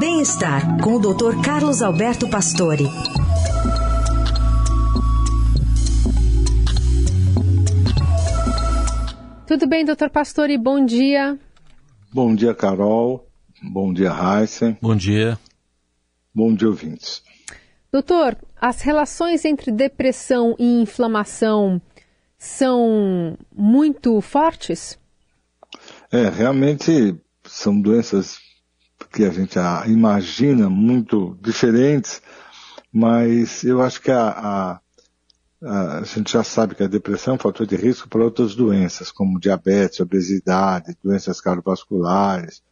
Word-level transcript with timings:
Bem-estar 0.00 0.80
com 0.82 0.94
o 0.94 0.98
Dr. 0.98 1.44
Carlos 1.44 1.82
Alberto 1.82 2.26
Pastore. 2.30 2.84
Tudo 9.46 9.66
bem, 9.68 9.84
doutor 9.84 10.08
Pastore? 10.08 10.56
Bom 10.56 10.82
dia. 10.86 11.38
Bom 12.10 12.34
dia, 12.34 12.54
Carol. 12.54 13.28
Bom 13.62 13.92
dia, 13.92 14.10
Heisen. 14.10 14.78
Bom 14.80 14.96
dia. 14.96 15.38
Bom 16.34 16.54
dia, 16.54 16.68
ouvintes. 16.68 17.22
Doutor, 17.92 18.38
as 18.58 18.80
relações 18.80 19.44
entre 19.44 19.70
depressão 19.70 20.56
e 20.58 20.80
inflamação 20.80 21.78
são 22.38 23.36
muito 23.54 24.18
fortes? 24.22 24.98
É, 26.10 26.30
realmente 26.30 27.14
são 27.44 27.78
doenças 27.78 28.38
que 29.12 29.24
a 29.24 29.30
gente 29.30 29.58
imagina 29.86 30.70
muito 30.70 31.36
diferentes, 31.40 32.22
mas 32.92 33.64
eu 33.64 33.82
acho 33.82 34.00
que 34.00 34.10
a, 34.10 34.28
a, 34.28 34.80
a, 35.98 36.02
gente 36.04 36.32
já 36.32 36.44
sabe 36.44 36.74
que 36.74 36.82
a 36.82 36.88
depressão 36.88 37.32
é 37.32 37.36
um 37.36 37.40
fator 37.40 37.66
de 37.66 37.76
risco 37.76 38.08
para 38.08 38.24
outras 38.24 38.54
doenças, 38.54 39.10
como 39.10 39.40
diabetes, 39.40 40.00
obesidade, 40.00 40.96
doenças 41.02 41.40
cardiovasculares, 41.40 42.62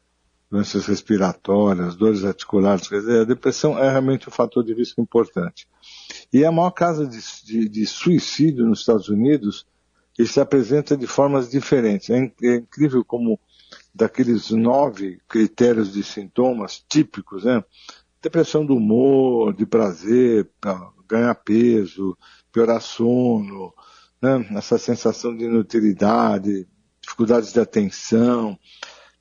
doenças 0.51 0.87
respiratórias, 0.87 1.96
dores 1.96 2.24
articulares. 2.24 2.88
Quer 2.88 3.01
dizer, 3.01 3.20
a 3.20 3.24
depressão 3.24 3.79
é 3.79 3.91
realmente 3.91 4.29
um 4.29 4.32
fator 4.32 4.65
de 4.65 4.73
risco 4.73 5.01
importante. 5.01 5.68
E 6.32 6.45
a 6.45 6.52
maior 6.52 6.70
causa 6.70 7.07
de, 7.07 7.18
de, 7.45 7.68
de 7.68 7.87
suicídio 7.87 8.66
nos 8.66 8.80
Estados 8.80 9.09
Unidos, 9.09 9.66
ele 10.18 10.29
se 10.29 10.41
apresenta 10.41 10.96
de 10.96 11.07
formas 11.07 11.51
diferentes. 11.51 12.10
É, 12.10 12.32
é, 12.43 12.57
incrível 12.57 13.05
como 13.05 13.38
daqueles 13.98 14.51
nove 14.51 15.19
critérios 15.29 15.93
de 15.93 16.05
sintomas 16.05 16.84
típicos, 16.88 17.45
né? 17.45 17.65
Depressão 18.23 18.65
do 18.65 18.77
humor, 18.77 19.52
de 19.52 19.66
prazer, 19.66 20.49
ganhar 21.09 21.35
peso, 21.35 22.16
piorar 22.52 22.80
sono, 22.80 23.74
né? 24.23 24.46
essa 24.57 24.79
sensação 24.79 25.37
de 25.37 25.45
inutilidade, 25.45 26.66
dificuldades 27.01 27.52
de 27.52 27.59
atenção, 27.59 28.57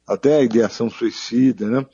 até 0.07 0.37
a 0.37 0.43
ideação 0.43 0.89
suicida, 0.89 1.67
né? 1.67 1.85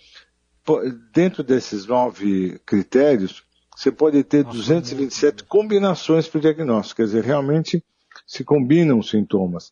Dentro 1.13 1.43
desses 1.43 1.85
nove 1.85 2.59
critérios, 2.65 3.43
você 3.75 3.91
pode 3.91 4.23
ter 4.23 4.43
227 4.43 5.43
combinações 5.45 6.27
para 6.27 6.37
o 6.37 6.41
diagnóstico, 6.41 6.97
quer 6.97 7.05
dizer, 7.05 7.23
realmente 7.23 7.83
se 8.25 8.43
combinam 8.43 8.99
os 8.99 9.09
sintomas. 9.09 9.71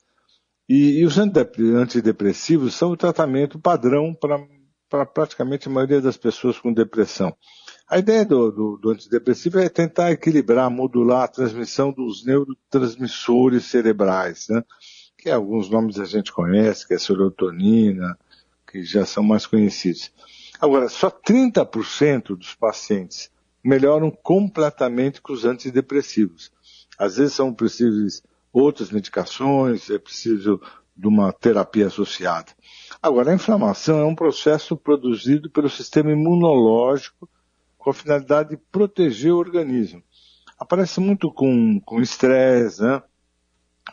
E, 0.74 1.00
e 1.00 1.06
os 1.06 1.18
antidepressivos 1.18 2.76
são 2.76 2.92
o 2.92 2.96
tratamento 2.96 3.60
padrão 3.60 4.16
para 4.16 5.06
praticamente 5.06 5.68
a 5.68 5.72
maioria 5.72 6.00
das 6.00 6.16
pessoas 6.16 6.58
com 6.58 6.72
depressão. 6.72 7.36
A 7.90 8.00
ideia 8.00 8.24
do, 8.24 8.50
do, 8.50 8.78
do, 8.78 8.92
antidepressivo 8.92 9.60
é 9.60 9.68
tentar 9.68 10.14
equilibrar, 10.14 10.72
modular 10.72 11.24
a 11.24 11.28
transmissão 11.28 11.92
dos 11.92 12.26
neurotransmissores 12.26 13.66
cerebrais, 13.66 14.48
né? 14.50 14.64
que 15.18 15.30
alguns 15.30 15.70
nomes 15.70 16.00
a 16.00 16.06
gente 16.06 16.32
conhece, 16.32 16.88
que 16.88 16.94
é 16.94 16.98
serotonina, 16.98 18.18
que 18.66 18.82
já 18.82 19.06
são 19.06 19.24
mais 19.24 19.46
conhecidos. 19.46 20.10
Agora, 20.58 20.88
só 20.88 21.12
30% 21.12 22.38
dos 22.38 22.56
pacientes 22.56 23.30
melhoram 23.62 24.10
completamente 24.10 25.22
com 25.22 25.34
os 25.34 25.44
antidepressivos. 25.44 26.50
Às 26.98 27.18
vezes 27.18 27.34
são 27.34 27.54
possíveis 27.54 28.24
outras 28.52 28.92
medicações, 28.92 29.90
é 29.90 29.98
preciso 29.98 30.62
de 30.96 31.08
uma 31.08 31.32
terapia 31.32 31.88
associada. 31.88 32.52
Agora, 33.02 33.32
a 33.32 33.36
inflamação 33.36 34.00
é 34.00 34.06
um 34.06 34.16
processo 34.16 34.76
produzido 34.76 35.50
pelo 35.50 35.70
sistema 35.70 36.12
imunológico 36.12 37.30
com 37.78 37.90
a 37.90 37.94
finalidade 37.94 38.50
de 38.50 38.58
proteger 38.58 39.34
o 39.34 39.38
organismo. 39.38 40.04
Aparece 40.60 41.00
muito 41.00 41.32
com 41.32 42.02
estresse, 42.02 42.82
né? 42.82 43.02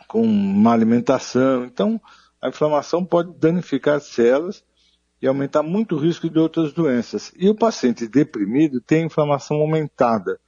com 0.07 0.25
má 0.25 0.73
alimentação. 0.73 1.65
Então, 1.65 1.99
a 2.41 2.49
inflamação 2.49 3.03
pode 3.03 3.33
danificar 3.37 3.99
células 3.99 4.63
e 5.21 5.27
aumentar 5.27 5.63
muito 5.63 5.95
o 5.95 5.99
risco 5.99 6.29
de 6.29 6.39
outras 6.39 6.71
doenças. 6.71 7.33
E 7.35 7.49
o 7.49 7.55
paciente 7.55 8.07
deprimido 8.07 8.79
tem 8.79 9.05
inflamação 9.05 9.57
aumentada. 9.57 10.39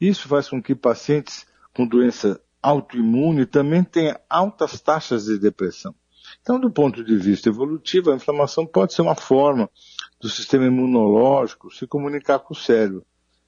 Isso 0.00 0.28
faz 0.28 0.48
com 0.48 0.62
que 0.62 0.74
pacientes 0.74 1.46
com 1.74 1.86
doença 1.86 2.40
autoimune 2.66 3.46
também 3.46 3.84
tenham 3.84 4.18
altas 4.28 4.80
taxas 4.80 5.26
de 5.26 5.38
depressão. 5.38 5.94
Então, 6.42 6.58
do 6.58 6.70
ponto 6.70 7.04
de 7.04 7.16
vista 7.16 7.48
evolutivo, 7.48 8.10
a 8.10 8.16
inflamação 8.16 8.66
pode 8.66 8.92
ser 8.92 9.02
uma 9.02 9.14
forma 9.14 9.70
do 10.20 10.28
sistema 10.28 10.66
imunológico 10.66 11.72
se 11.72 11.86
comunicar 11.86 12.40
com 12.40 12.54
o 12.54 12.56
cérebro. 12.56 13.06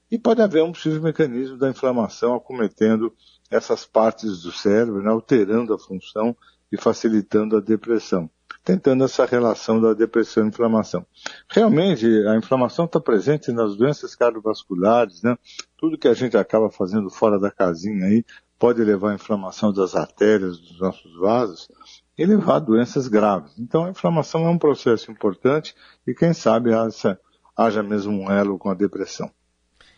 E 0.09 0.17
pode 0.17 0.41
haver 0.41 0.63
um 0.63 0.71
possível 0.71 1.01
mecanismo 1.01 1.57
da 1.57 1.69
inflamação 1.69 2.33
acometendo 2.33 3.13
essas 3.51 3.85
partes 3.85 4.41
do 4.41 4.51
cérebro, 4.51 5.03
né, 5.03 5.09
alterando 5.09 5.73
a 5.73 5.79
função 5.79 6.35
e 6.71 6.77
facilitando 6.77 7.57
a 7.57 7.61
depressão 7.61 8.29
tentando 8.63 9.03
essa 9.03 9.25
relação 9.25 9.81
da 9.81 9.93
depressão 9.93 10.45
e 10.45 10.49
inflamação. 10.49 11.05
Realmente, 11.49 12.05
a 12.27 12.35
inflamação 12.35 12.85
está 12.85 12.99
presente 12.99 13.51
nas 13.51 13.75
doenças 13.75 14.15
cardiovasculares, 14.15 15.23
né? 15.23 15.35
Tudo 15.77 15.97
que 15.97 16.07
a 16.07 16.13
gente 16.13 16.37
acaba 16.37 16.69
fazendo 16.69 17.09
fora 17.09 17.39
da 17.39 17.49
casinha 17.49 18.05
aí 18.05 18.23
pode 18.59 18.83
levar 18.83 19.11
à 19.11 19.15
inflamação 19.15 19.71
das 19.71 19.95
artérias, 19.95 20.59
dos 20.59 20.79
nossos 20.79 21.17
vasos 21.17 21.69
e 22.17 22.25
levar 22.25 22.57
a 22.57 22.59
doenças 22.59 23.07
graves. 23.07 23.53
Então, 23.57 23.85
a 23.85 23.89
inflamação 23.89 24.45
é 24.45 24.49
um 24.49 24.57
processo 24.57 25.09
importante 25.09 25.73
e, 26.05 26.13
quem 26.13 26.33
sabe, 26.33 26.73
haja, 26.73 27.17
haja 27.55 27.81
mesmo 27.81 28.11
um 28.11 28.29
elo 28.29 28.59
com 28.59 28.69
a 28.69 28.73
depressão. 28.73 29.31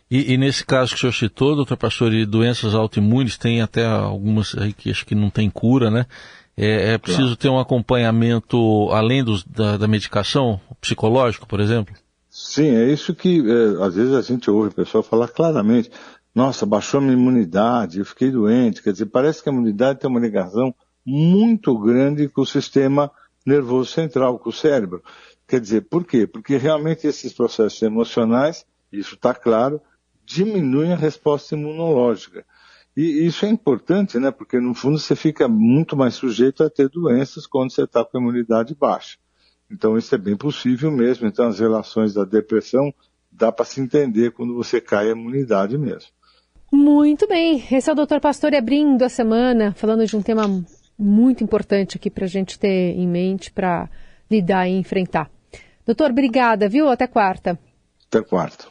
E, 0.08 0.34
e, 0.34 0.36
nesse 0.36 0.64
caso 0.64 0.90
que 0.90 0.96
o 0.96 1.00
senhor 1.00 1.12
citou, 1.12 1.56
doutor 1.56 1.76
Pastor, 1.76 2.10
de 2.10 2.24
doenças 2.24 2.74
autoimunes, 2.74 3.36
tem 3.36 3.60
até 3.60 3.84
algumas 3.84 4.56
aí 4.56 4.72
que 4.72 4.90
acho 4.90 5.04
que 5.04 5.14
não 5.14 5.30
tem 5.30 5.50
cura, 5.50 5.90
né? 5.90 6.06
É, 6.56 6.92
é 6.92 6.98
preciso 6.98 7.28
claro. 7.28 7.36
ter 7.36 7.48
um 7.48 7.58
acompanhamento 7.58 8.90
além 8.92 9.24
dos, 9.24 9.42
da, 9.42 9.78
da, 9.78 9.88
medicação, 9.88 10.60
psicológico, 10.80 11.48
por 11.48 11.60
exemplo? 11.60 11.94
Sim, 12.28 12.76
é 12.76 12.92
isso 12.92 13.14
que 13.14 13.40
é, 13.40 13.82
às 13.82 13.94
vezes 13.94 14.12
a 14.12 14.20
gente 14.20 14.50
ouve 14.50 14.68
o 14.68 14.74
pessoal 14.74 15.02
falar 15.02 15.28
claramente. 15.28 15.90
Nossa, 16.34 16.64
baixou 16.64 17.00
minha 17.00 17.12
imunidade, 17.12 17.98
eu 17.98 18.06
fiquei 18.06 18.30
doente. 18.30 18.82
Quer 18.82 18.92
dizer, 18.92 19.06
parece 19.06 19.42
que 19.42 19.48
a 19.48 19.52
imunidade 19.52 20.00
tem 20.00 20.08
uma 20.08 20.20
ligação 20.20 20.74
muito 21.04 21.78
grande 21.78 22.28
com 22.28 22.40
o 22.40 22.46
sistema 22.46 23.10
nervoso 23.44 23.90
central, 23.92 24.38
com 24.38 24.48
o 24.48 24.52
cérebro. 24.52 25.02
Quer 25.46 25.60
dizer, 25.60 25.82
por 25.82 26.06
quê? 26.06 26.26
Porque 26.26 26.56
realmente 26.56 27.06
esses 27.06 27.34
processos 27.34 27.82
emocionais, 27.82 28.64
isso 28.90 29.14
está 29.14 29.34
claro, 29.34 29.80
diminuem 30.24 30.92
a 30.92 30.96
resposta 30.96 31.54
imunológica. 31.54 32.46
E 32.96 33.26
isso 33.26 33.44
é 33.44 33.48
importante, 33.48 34.18
né? 34.18 34.30
Porque 34.30 34.58
no 34.60 34.74
fundo 34.74 34.98
você 34.98 35.16
fica 35.16 35.48
muito 35.48 35.96
mais 35.96 36.14
sujeito 36.14 36.62
a 36.62 36.70
ter 36.70 36.88
doenças 36.88 37.46
quando 37.46 37.72
você 37.72 37.84
está 37.84 38.04
com 38.04 38.16
a 38.16 38.20
imunidade 38.20 38.74
baixa. 38.74 39.18
Então 39.70 39.96
isso 39.96 40.14
é 40.14 40.18
bem 40.18 40.36
possível 40.36 40.90
mesmo. 40.90 41.26
Então 41.26 41.46
as 41.48 41.58
relações 41.58 42.14
da 42.14 42.24
depressão 42.24 42.92
dá 43.30 43.50
para 43.50 43.64
se 43.64 43.80
entender 43.80 44.32
quando 44.32 44.54
você 44.54 44.80
cai 44.80 45.08
a 45.08 45.12
imunidade 45.12 45.76
mesmo. 45.78 46.10
Muito 46.72 47.28
bem. 47.28 47.62
Esse 47.70 47.90
é 47.90 47.92
o 47.92 47.94
Dr. 47.94 48.18
Pastor 48.18 48.54
abrindo 48.54 49.02
a 49.02 49.08
semana, 49.10 49.74
falando 49.76 50.06
de 50.06 50.16
um 50.16 50.22
tema 50.22 50.44
muito 50.98 51.44
importante 51.44 51.98
aqui 51.98 52.08
para 52.08 52.24
a 52.24 52.28
gente 52.28 52.58
ter 52.58 52.96
em 52.96 53.06
mente 53.06 53.52
para 53.52 53.90
lidar 54.30 54.66
e 54.66 54.72
enfrentar. 54.72 55.30
Doutor, 55.84 56.10
obrigada, 56.10 56.70
viu? 56.70 56.88
Até 56.88 57.06
quarta. 57.06 57.58
Até 58.08 58.22
quarta. 58.22 58.66